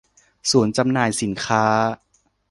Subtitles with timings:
[0.51, 1.63] ศูนย์จำหน่ายสินค้า